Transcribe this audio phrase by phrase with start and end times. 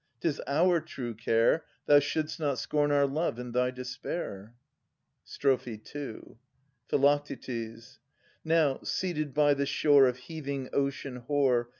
[0.19, 2.27] 'Tis our true care Thou should!
[2.27, 4.55] st not scorn our love in thy despair.
[5.23, 6.21] Strophe II.
[6.89, 7.75] Phi.
[8.43, 11.69] Now, seated by the shore Of heaving ocean hoar.